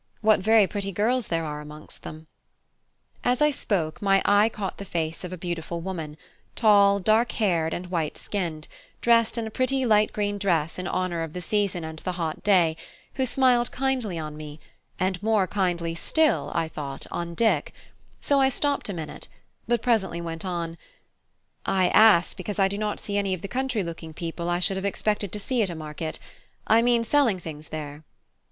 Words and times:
What 0.21 0.39
very 0.39 0.65
pretty 0.65 0.91
girls 0.91 1.27
there 1.27 1.45
are 1.45 1.61
amongst 1.61 2.01
them." 2.01 2.25
As 3.23 3.39
I 3.39 3.51
spoke, 3.51 4.01
my 4.01 4.19
eye 4.25 4.49
caught 4.49 4.79
the 4.79 4.83
face 4.83 5.23
of 5.23 5.31
a 5.31 5.37
beautiful 5.37 5.79
woman, 5.79 6.17
tall, 6.55 6.97
dark 6.99 7.33
haired, 7.33 7.71
and 7.71 7.85
white 7.85 8.17
skinned, 8.17 8.67
dressed 9.01 9.37
in 9.37 9.45
a 9.45 9.51
pretty 9.51 9.85
light 9.85 10.11
green 10.11 10.39
dress 10.39 10.79
in 10.79 10.87
honour 10.87 11.21
of 11.21 11.33
the 11.33 11.39
season 11.41 11.83
and 11.83 11.99
the 11.99 12.13
hot 12.13 12.41
day, 12.43 12.77
who 13.13 13.27
smiled 13.27 13.71
kindly 13.71 14.17
on 14.17 14.35
me, 14.35 14.59
and 14.99 15.21
more 15.21 15.45
kindly 15.45 15.93
still, 15.93 16.51
I 16.55 16.67
thought 16.67 17.05
on 17.11 17.35
Dick; 17.35 17.71
so 18.19 18.41
I 18.41 18.49
stopped 18.49 18.89
a 18.89 18.93
minute, 18.95 19.27
but 19.67 19.83
presently 19.83 20.19
went 20.19 20.43
on: 20.43 20.79
"I 21.63 21.89
ask 21.89 22.35
because 22.35 22.57
I 22.57 22.67
do 22.67 22.79
not 22.79 22.99
see 22.99 23.17
any 23.17 23.35
of 23.35 23.43
the 23.43 23.47
country 23.47 23.83
looking 23.83 24.15
people 24.15 24.49
I 24.49 24.57
should 24.57 24.77
have 24.77 24.83
expected 24.85 25.31
to 25.31 25.39
see 25.39 25.61
at 25.61 25.69
a 25.69 25.75
market 25.75 26.17
I 26.65 26.81
mean 26.81 27.03
selling 27.03 27.37
things 27.39 27.67
there." 27.67 28.03